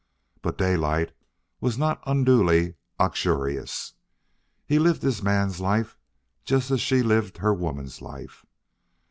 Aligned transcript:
But 0.41 0.57
Daylight 0.57 1.11
was 1.59 1.77
not 1.77 2.01
unduly 2.07 2.73
uxorious. 2.99 3.93
He 4.65 4.79
lived 4.79 5.03
his 5.03 5.21
man's 5.21 5.59
life 5.59 5.95
just 6.43 6.71
as 6.71 6.81
she 6.81 7.03
lived 7.03 7.37
her 7.37 7.53
woman's 7.53 8.01
life. 8.01 8.43